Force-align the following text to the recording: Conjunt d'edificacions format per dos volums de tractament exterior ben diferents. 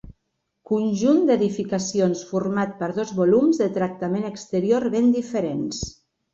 Conjunt 0.69 1.19
d'edificacions 1.31 2.25
format 2.31 2.75
per 2.81 2.91
dos 2.97 3.13
volums 3.21 3.63
de 3.65 3.71
tractament 3.79 4.29
exterior 4.33 4.91
ben 4.99 5.15
diferents. 5.23 5.89